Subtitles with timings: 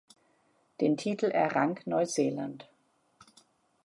[0.81, 2.67] Den Titel errang Neuseeland.